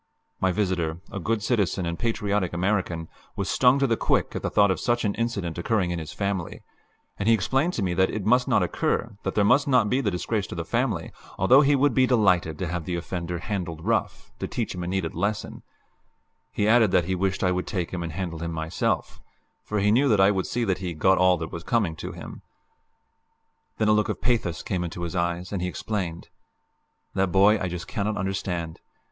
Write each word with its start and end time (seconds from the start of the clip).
My 0.39 0.51
visitor, 0.51 0.97
a 1.11 1.19
good 1.19 1.43
citizen 1.43 1.85
and 1.85 1.95
a 1.95 2.01
patriotic 2.01 2.53
American, 2.53 3.07
was 3.35 3.51
stung 3.51 3.77
to 3.77 3.85
the 3.85 3.95
quick 3.95 4.35
at 4.35 4.41
the 4.41 4.49
thought 4.49 4.71
of 4.71 4.79
such 4.79 5.05
an 5.05 5.13
incident 5.13 5.59
occurring 5.59 5.91
in 5.91 5.99
his 5.99 6.11
family, 6.11 6.63
and 7.19 7.27
he 7.27 7.35
explained 7.35 7.73
to 7.73 7.83
me 7.83 7.93
that 7.93 8.09
it 8.09 8.25
must 8.25 8.47
not 8.47 8.63
occur, 8.63 9.15
that 9.21 9.35
there 9.35 9.43
must 9.45 9.67
not 9.67 9.91
be 9.91 10.01
the 10.01 10.09
disgrace 10.09 10.47
to 10.47 10.55
the 10.55 10.65
family, 10.65 11.11
although 11.37 11.61
he 11.61 11.75
would 11.75 11.93
be 11.93 12.07
delighted 12.07 12.57
to 12.57 12.67
have 12.67 12.85
the 12.85 12.95
offender 12.95 13.37
"handled 13.37 13.85
rough" 13.85 14.31
to 14.39 14.47
teach 14.47 14.73
him 14.73 14.83
a 14.83 14.87
needed 14.87 15.13
lesson; 15.13 15.61
he 16.51 16.67
added 16.67 16.89
that 16.89 17.05
he 17.05 17.13
wished 17.13 17.43
I 17.43 17.51
would 17.51 17.67
take 17.67 17.91
him 17.91 18.01
and 18.01 18.11
handle 18.11 18.39
him 18.39 18.51
myself, 18.51 19.21
for 19.63 19.77
he 19.77 19.91
knew 19.91 20.09
that 20.09 20.19
I 20.19 20.31
would 20.31 20.47
see 20.47 20.63
that 20.63 20.79
he 20.79 20.95
"got 20.95 21.19
all 21.19 21.37
that 21.37 21.51
was 21.51 21.63
coming 21.63 21.95
to 21.97 22.11
him." 22.11 22.41
Then 23.77 23.87
a 23.87 23.91
look 23.93 24.09
of 24.09 24.19
pathos 24.19 24.63
came 24.63 24.83
into 24.83 25.03
his 25.03 25.15
eyes, 25.15 25.53
and 25.53 25.61
he 25.61 25.67
explained: 25.67 26.29
"That 27.13 27.31
boy 27.31 27.59
I 27.59 27.67
just 27.67 27.87
cannot 27.87 28.17
understand. 28.17 28.79